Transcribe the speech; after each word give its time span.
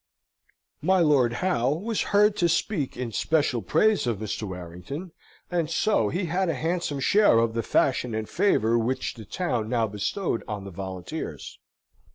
My 0.81 0.99
Lord 0.99 1.31
Howe 1.45 1.73
was 1.73 2.01
heard 2.09 2.35
to 2.37 2.49
speak 2.49 2.97
in 2.97 3.11
special 3.11 3.61
praise 3.61 4.07
of 4.07 4.17
Mr. 4.17 4.47
Warrington, 4.47 5.11
and 5.51 5.69
so 5.69 6.09
he 6.09 6.25
had 6.25 6.49
a 6.49 6.55
handsome 6.55 6.99
share 6.99 7.37
of 7.37 7.53
the 7.53 7.61
fashion 7.61 8.15
and 8.15 8.27
favour 8.27 8.79
which 8.79 9.13
the 9.13 9.25
town 9.25 9.69
now 9.69 9.85
bestowed 9.85 10.43
on 10.47 10.63
the 10.65 10.71
volunteers. 10.71 11.59